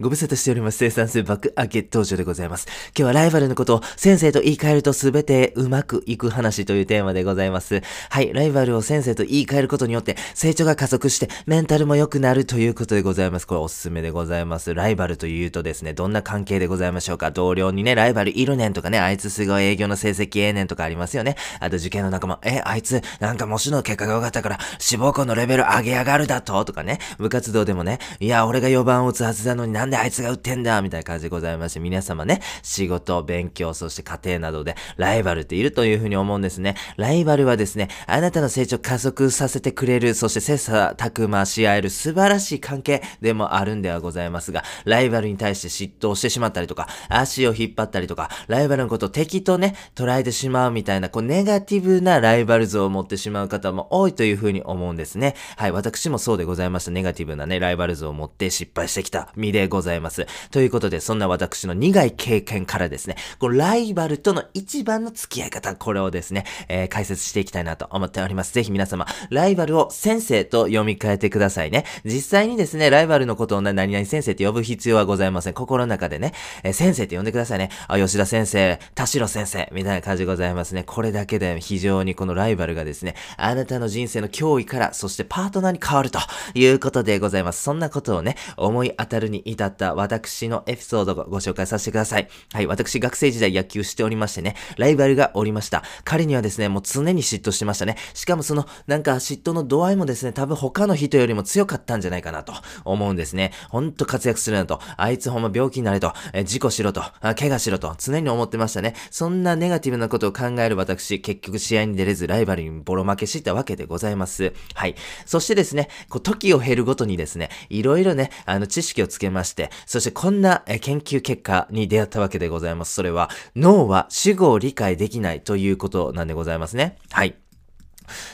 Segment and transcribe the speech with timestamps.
[0.00, 0.78] ご無沙汰しております。
[0.78, 2.66] 生産性爆上げ登場でございます。
[2.96, 7.82] 今日はライバルのことを先生と言い換えると全てうまくいく話というテーマでございます。
[8.08, 13.46] はい、ライバルを先生と言い換えることによって成長が加速してメンタルも良くなるということでございます。
[13.46, 14.72] これおすすめでございます。
[14.72, 21.36] ライバルというとですね、どんな関係でございましょうか同僚にね、ライバルいるねんとかね、あいつすごい営業の成績ええねんとかありますよね。
[21.60, 26.64] あと受験の仲間、え、あいつなんか模試の結果が良かったから志望校のレベル上げ上がるだと？
[26.64, 36.76] とかね、部活動でもね、いや、俺が4番を打つはずなのになんであいつが打ってんだみたいな感じでございまして、皆様ね、仕事、勉強、そして家庭などでライバルっているというふうに思うんですね。
[36.96, 55.34] ライバルはですね、あなたの成長加速させてくれる、そして切磋琢磨し合える素晴らしい関係でもあるんではございますが、ライバルに対して嫉妬をしてしまったりとか、足を引っ張ったりとか、ライバルのことを敵とね、捉えてしまうみたいな、こう、ネガティブなライバル像を持ってしまう方も多いというふうに思うんですね。
[55.56, 56.90] はい、私もそうでございました。
[56.90, 59.79] ネガティブなね、ライバル像を持って失敗してきた身でございます。
[59.80, 68.52] ございますということで、そんな私の苦い経験からですね、このライバルとの一番の付き合い方、これをですね、えー、解説していきたいなと思っております。
[68.52, 71.84] ぜひ皆様、ライバルを先生と読み替えてくださいね。
[72.04, 75.54] 実際にですね、ライバルのことを何々先生って呼ぶ必要はございません。
[75.54, 77.70] 心の中でね、えー、先生って呼んでくださいね。
[77.88, 80.84] あ、吉田先生、田代先生、みたいな感じでございますね。
[80.84, 86.18] これだけで非常にこのライバルがですね、あなたの人生の脅威から、そしてパートナーに変わると
[86.54, 87.62] いうことでございます。
[87.62, 92.28] そんなことをね、思い当たるに至った私のエピソードをご紹介させてください。
[92.52, 95.82] はい、私学生時代野球しておりましてね、ライバルがおりました。
[96.04, 97.96] 彼にはですね、もう常に嫉妬してましたね。
[98.14, 102.52] しかもその、なんか嫉妬の度合いもですね、多分他の人よりも強かったんじゃないかなと
[102.84, 103.52] 思うんですね。
[103.68, 108.94] ほんと活躍するなと、あいつほんま病気になれと、え事故しろと、あ怪我しろと、常に思ってましたね。
[109.10, 114.52] そんなネガティブなことを考える私、結局試合に出れずライバルにボロ負けしたわけでございます。
[114.74, 114.94] はい。
[115.26, 122.94] そしてですね、こう、時を経るごとにですね、いろいろね、あの、知識をつけまして、そしてこんな研究結果に出会ったわけでございます。
[122.94, 126.96] それは、脳は死後を理解できないということなんでございますね。
[127.10, 127.34] はい。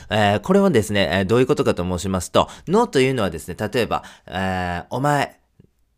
[0.09, 5.39] えー、これはですね、え、どういうことかと申しますと、脳というのはですね、例えば、えー、お前、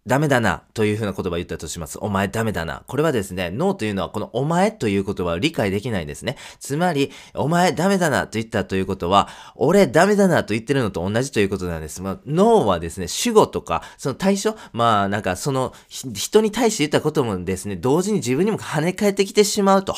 [0.10, 2.00] ダメだなというふうな言葉を言ったとします。
[2.02, 2.84] お前ダメだな。
[2.88, 6.36] これはですね、ノーというのはこのお前という言葉を理解できないんですね。
[6.60, 12.02] つまり、お前ダメだなと言ったということは、俺ダメだなと言ってるのと同じということなんです。
[12.02, 19.96] まあ、ノーはですね、主語とか、その対象、まあなんかその人に対して言ったこともですね、同時に自分にも跳ね返ってきてしまうと。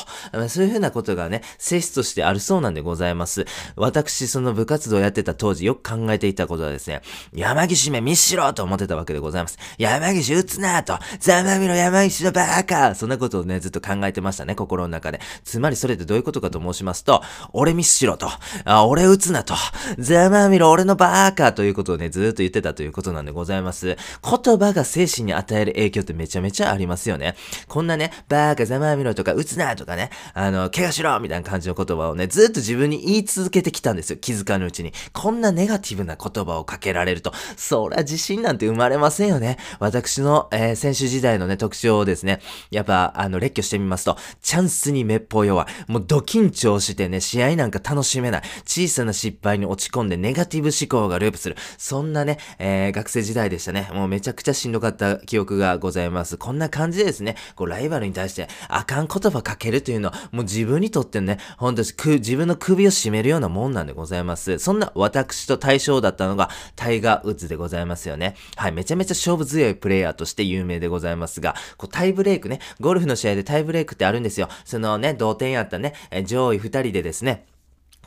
[0.48, 3.46] そういうふうなことがね、性質としてあるそうなんでございます。
[3.76, 7.00] 私、その部活動をやってた当時よく考えていたことはですね、
[7.32, 9.58] 山岸め見しろと思ってたわけでございます。
[10.02, 15.20] 山岸撃つなとざまみろ山岸のバーカーそんなことをね、ずっと考えてましたね、心の中で。
[15.44, 18.28] つまりそれってどういうことかと申しますと、俺ミスしろと、
[18.64, 19.54] あ俺撃つなと、
[19.98, 23.96] ざまみろ俺のバーカーということをね、ずっと言ってたということなんでございます。
[24.22, 27.36] 言葉が精神に与える影響ってめちゃめちゃありますよね。
[27.68, 34.92] こんなね、バーカざまみろとか撃つなとかね、あの、怪我しろみたいな感じの言葉をね、ずっと自分に言い続けてきたんですよ、気づかぬうちに。
[35.12, 39.58] こんなネガティブな言葉をかけられると、そりゃ自信なんて生まれませんよね。
[39.82, 45.90] 私の、えー、選手時代のね、特徴をですね、やっぱ、あの、列挙してみますと、チャンスにめっぽう弱い。
[45.90, 48.42] もう、ド緊張してね、試合なんか楽しめない。
[48.64, 51.56] 小さな失敗に落ち込んで、ネガティブ思考がループする。
[51.78, 53.90] そんなね、えー、学生時代でしたね。
[53.92, 56.36] もうめちゃくちゃしんどかった記憶がございます。
[56.36, 61.88] こんな感じでですね、こう、ライバルに対して、あかん言葉かけるというのは、もう自分にとってね、本当に、
[62.20, 64.60] 自分の首を絞めるようなもんなんでございます。
[64.60, 68.36] そんな私と対象だったのが、タイガー・ウッズでございますよね。
[68.54, 74.48] はい、めちゃめちゃ勝負強いプレイヤーとして有名でございますが、こうタイブレイクね、ゴルフの試合でタイブレイクってあるんですよ。
[74.64, 75.94] そのね、同点やったね、
[76.24, 77.46] 上位2人でですね、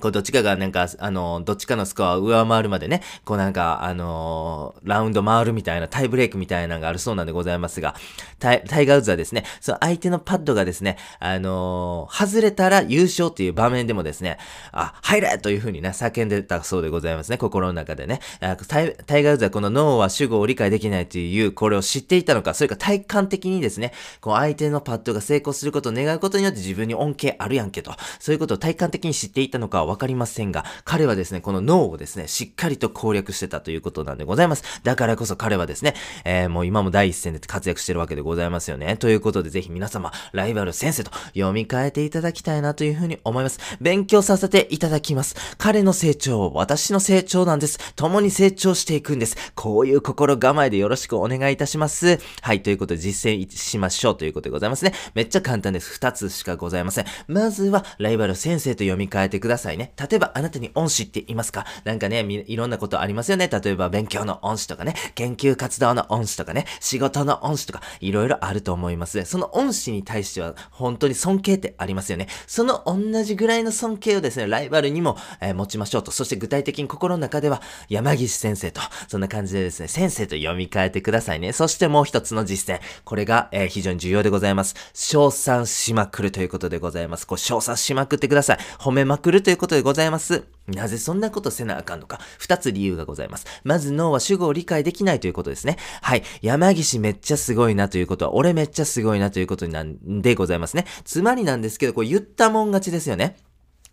[0.02, 7.96] こう、どっちかがなんか、あの、どっちかのスコアを上回るまでね、こうなんか、あのー、ラウンド回るみたいな、タイブレイクみたいなのがあるそうなんでございますが、
[8.40, 14.38] タイタイガーウズはですね、その相手のパッドがですね、あのー、外れたら優勝っていう場面でもですね、
[14.72, 18.20] あ、入れという風にね、叫んでたそうでございますね、心の中でね。
[18.68, 34.64] タイタイガーウズはこの脳は主語を理解できないという、これを知っていたのか、それか体感的にですね、こう相手のパッドが成功することを願うことによって自分に恩恵あるやんけと、そういうことを体感的に知っていたのかはわかりませんが、彼はですね、この脳をですね、しっかりと攻略してたということなんでございます。
[34.84, 38.98] だからこそ彼はですね、えー、もう今も第一線で活躍してるわけでございますよね。
[38.98, 43.60] ということで、ぜひ皆様、ライバル先生と読み替えていただきたいなというふうに思います。
[43.82, 45.36] 勉強させていただきます。
[45.58, 47.80] 彼の成長、私の成長なんです。
[47.96, 49.38] 共に成長していくんです。
[49.56, 52.20] こういう心構えでよろしくお願いいたします。
[52.42, 54.94] はい、ということで実践しましょうということでございますね。
[55.14, 55.92] めっちゃ簡単です。
[55.92, 57.06] 二つしかございません。
[57.28, 59.75] まずは、ライバル先生と読み替えてください。
[59.76, 59.94] いね。
[59.98, 61.66] 例えば、あなたに恩師って言いますか？
[61.84, 63.48] なんかね、いろんなことありますよね。
[63.48, 69.24] 例えば、勉強の恩師とかね、研究活動の恩師とかね、仕事の恩師とか、いろいろあると思います。
[69.26, 72.28] その恩師に対しては、本当に尊敬ってありますよね。
[72.48, 76.12] その同じぐらいの尊敬をですね、ライバルにも、えー、持ちましょうと。
[76.12, 81.54] そして具体的に心の中では、山岸先生と、そんな感じでですね、先生と読み替えてくださいね。
[81.54, 82.82] そしてもう一つの実践。
[83.04, 84.76] これが、えー、非常に重要でございます。
[84.94, 87.26] 称賛しまくるということでございます。
[87.26, 88.58] こう、称賛しまくってください。
[88.80, 90.44] 褒めまくるということことでございます。
[90.68, 92.20] なぜそんなことせなあかんのか。
[92.38, 93.46] 二つ理由がございます。
[93.64, 95.78] まず脳は主語を理解できないということですね。
[96.02, 96.24] はい。
[96.42, 100.86] 山岸めっちゃすごいなということは、俺めっちゃすごいなということなんでございますね。
[101.04, 103.38] つまりなんですけど、こう言ったもん勝ちですよね。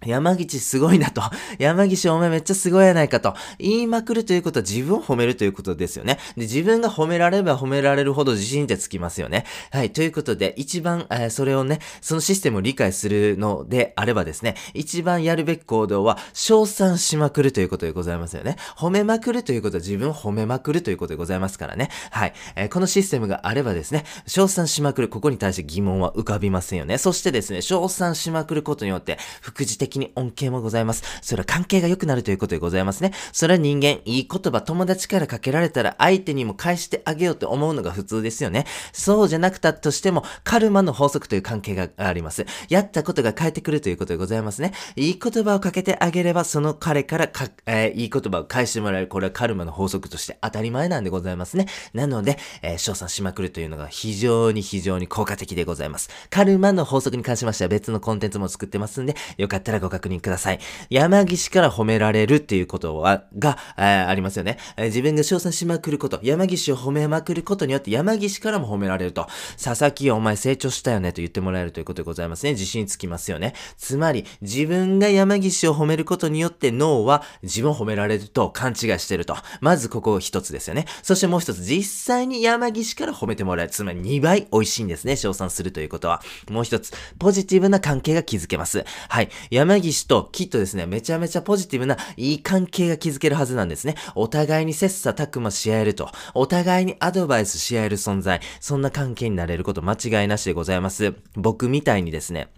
[0.06, 1.22] 山岸すごいなと。
[1.58, 3.34] 山岸お前めっちゃすごいやないかと。
[3.58, 6.18] 言いまくるということは自分を褒めるということですよね。
[6.36, 9.44] で、自分が褒められれば褒められるほど自信ってつきますよね。
[9.70, 9.90] はい。
[9.90, 18.56] ということで、一番、えー、それをね、そのシステムを理解するのであればですね、一番やるべき行動は、称賛しまくるということでございますよね。
[18.76, 21.90] 褒めまくるということは自分を褒めまくるということでございますからね。
[22.10, 22.32] はい。
[22.56, 26.98] えー、このシステムがあればですね、称賛しまくる、ここに対して疑問は浮かびませんよね。
[26.98, 31.02] そしてですね、称賛しまくることによって、副次的的に恩恵もございます。
[31.20, 33.12] それは関係が良くなるということでございますね。
[33.32, 38.66] それは人間、いい言葉、友達からかけられたら相手にも返してあげようと思うのが普通ですよね。
[38.92, 42.46] そうじゃなくたとしても、カルマの法則という関係があります。
[42.68, 44.72] やったことが返ってくるということでございますね。
[44.96, 49.08] いい言葉をかけてあげれば、その彼からか、えー、いい言葉を返してもらえる。
[49.08, 51.66] これはカルマの法則として当たり前なんでございますね。
[51.92, 56.08] なので、えー、賞賛しまくるというのが非常に非常に効果的でございます。
[56.30, 60.60] カルマの法則に関しましては別のコンテンツも作ってますんで、よかったらご確認ください。
[60.88, 69.26] 山岸から褒められるっていうことは、が、えー、ありますよね、え、自分が称賛しまくること、山岸を褒めまくることによって山岸からも褒められると。
[69.62, 72.52] 佐々木お前成長したよねと言ってもらえるということでございますね。
[72.52, 73.54] 自信つきますよね。
[73.76, 79.36] つまり、自分が山岸を褒めることによって脳は自分を褒められると勘違いしてると。
[79.60, 80.86] まずここ一つですよね。
[81.02, 83.72] そしてもう一つ、実際に山岸から褒めてもらえる。
[83.72, 85.16] つまり2倍美味しいんですね。
[85.16, 86.22] 称賛するということは。
[86.50, 88.84] もう一つ、ポジティブな関係が築けます。
[89.08, 89.28] はい。
[89.50, 93.94] 山岸ときっとですね、めちゃめちゃポジティブないい関係が築けるはずなんですね。
[94.14, 96.10] お互いに切磋琢磨し合えると。
[96.34, 98.40] お互いにアドバイスし合える存在。
[98.60, 101.14] そんな関係になれること間違いなしでございます。
[101.34, 102.48] 僕みたいにですね、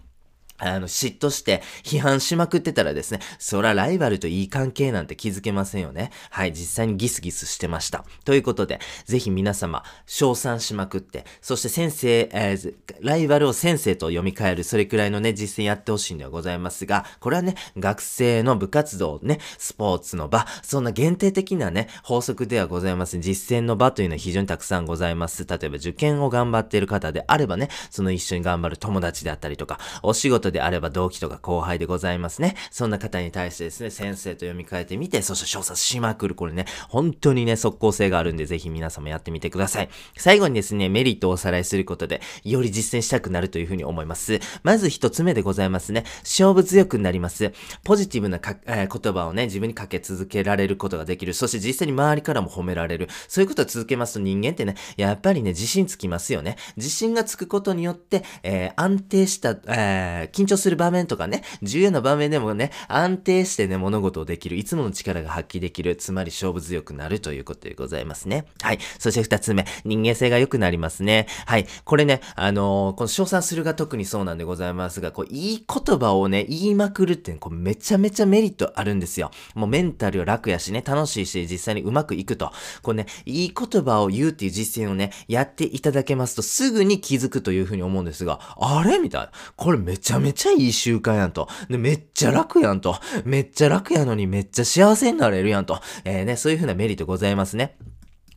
[0.57, 6.11] あの、嫉妬して批判しまくってたらですね、そらライバルといい関係なんて気づけませんよね。
[6.29, 8.05] はい、実際にギスギスしてました。
[8.23, 23.21] ということで、ぜひ皆様、称賛しまくって、そして先生、えー、ライバルを先生と読み替える、それくらいのね、実践やってほしいんではございますが、これはね、学生の部活動ね、スポーツの場、そんな限定的なね、法則ではございません。
[23.21, 25.45] 実践の場というのは非常にたくさんございます。
[25.45, 32.55] 例えば受験を頑張っている方であればね、その一緒に頑張る友達であったりとか、お仕事であれば同期とか後輩でございますね。
[32.71, 36.35] そんな方に対してですね、先生と読み替えてみて、そして小説しまくる。
[36.35, 39.89] これね、本当にね、速攻性があるんで、ぜひ皆様やってみてください。
[40.17, 44.39] 最後にですね、メリットをおさらいすることで、より実践したくなるというふうに思います。
[44.63, 46.05] まず一つ目でございますね。
[46.23, 47.51] 勝負強くなります。
[47.83, 51.33] ポジティブなか、えー、言葉をね、自分にかけ続けられることができる。
[51.33, 53.09] そして実際に周りからも褒められる。
[53.27, 56.57] そういうことを続けますと人間ってね、やっぱりね、自信つきますよね。
[56.77, 68.45] 自信がつくことによって、えー、安定した、えー、緊張する場面とかね、重要な場面でもね、安定してね、物事をできる、いつもの力が発揮できる、つまり勝負強くなるということでございますね。
[68.61, 68.79] はい。
[68.99, 71.27] そして二つ目、人間性が良くなりますね。
[71.45, 71.65] はい。
[71.85, 79.31] これね、あのー、この称賛するが特にそうなんでございますが、こう、いい言葉をね、言いまくるって、こうめちゃめちゃメリットあるんですよ。
[79.53, 82.51] もうメンタル楽やしね、楽しいし、実際にうまくいくと。
[82.81, 88.99] こうね、いい言葉を言うっていう実践をね、やっていただけますと、すぐに気づくというふうに思うんですが、あれ？
[88.99, 89.31] みたいな。
[89.55, 91.47] これめちゃめちゃめちゃいい習慣やんと。
[91.69, 92.97] で、めっちゃ楽やんと。
[93.25, 95.79] めっちゃ楽やのにめっちゃ幸せになれるやんと。
[96.03, 97.77] えー、ね、そういうふうなメリットございますね。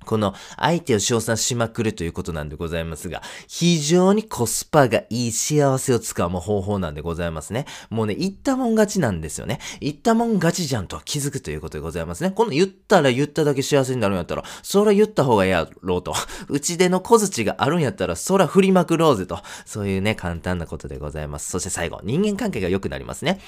[0.09, 7.67] この相手を称賛しまくるということなんでございますが、非常にコスパがいい幸せをつかむ方法なんでございますね。
[7.91, 9.61] もうね、言ったもん勝ちなんですよね。
[9.81, 12.31] 言ったもん勝ちじゃんと気づくということでございますね。
[12.31, 16.15] この言ったら言っただけ幸せになるんやったら、そら言った方がやろうと。
[16.49, 19.39] うちでの小槌があるんやったら、そら振りまくろうぜと。
[19.67, 21.51] そういうね、簡単なことでございます。
[21.51, 23.41] そして最後、人間関係が良くなりますね。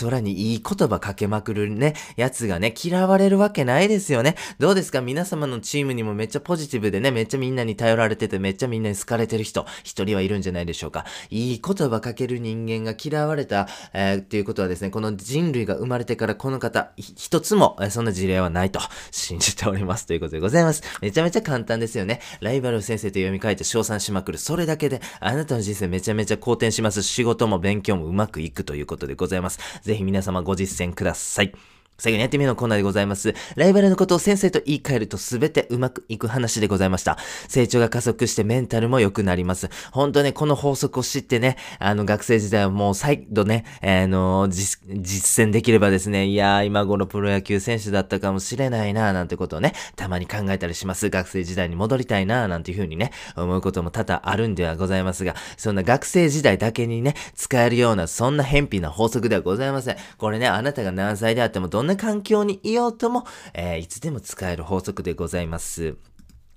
[0.00, 4.36] 空にいい言葉かけまくるね、やつがね、嫌われるわけないですよね。
[4.58, 5.00] どうですか？
[5.00, 11.06] 皆様のチームににもめっちゃポジティブでね、めっちゃみんなに頼られてて、めっちゃみんなに好かれてる人、一人はいるんじゃないでしょうか。
[11.30, 18.80] いい言葉かける人間が嫌われた、えー、っていうことはですね、この人類が生まれてからこの方、一つも、え、そんな事例はないと
[19.10, 20.82] 信じておりますということでございます。
[21.00, 22.20] めちゃめちゃ簡単ですよね。
[22.40, 24.38] ライバル先生と読み替えて称賛しまくる。
[24.38, 27.02] それだけで、あなたの人生めちゃめちゃ好転します。
[27.02, 29.58] 仕事も勉強もうまくいくということでございます。
[29.82, 31.71] ぜひ皆様ご実践ください。
[31.98, 33.34] 最後にやってみるのコーナーでございます。
[33.54, 37.18] ライバルのことを先生と言い換えると全てうまくいく話でございました。
[37.48, 39.68] 成長が加速してメンタルも良くなります。
[39.92, 51.08] 本当ね、この法則を知ってね、あの学生時代はもう再度ね、あの実、実践できればですね、いやー今頃プロ野球選手だったかもしれないなーなんてことをね、たまに考えたりします。
[51.08, 59.96] 学生時代に戻りたいなーなんていう風にね、思うことも多々あるんではございますが、そんな学生時代だけにね、使えるようなそんな偏僻な法則ではございません。
[60.18, 65.96] これね、あなたが何歳であってもどんんな環境にいようとも、えー、いつでも使える法則でございます。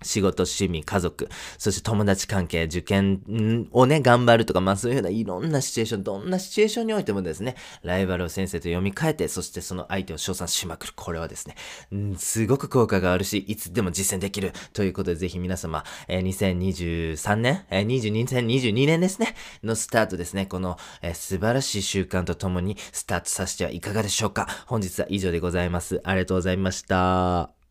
[0.05, 10.93] 仕事、趣味、家族、そして友達関係、受験をね、頑張るとか、まあそういうようないろんなシチュエーション、どんなシチュエーションにおいてもですね、ライバルを先生と読み替えて、そしてその相手を称賛しまくる。
[10.95, 11.55] これはですね、
[12.17, 14.53] すごく効果があるし、いつでも実践できる。
[14.74, 24.47] ということで、ぜひ皆様、えー、2023年、えー、22、2022年ですね、のスタートですね、この、えー、素晴らしい習慣とともにスタートさせてはいかがでしょうか。
[24.67, 26.01] 本日は以上でございます。
[26.03, 27.54] ありがとうございました。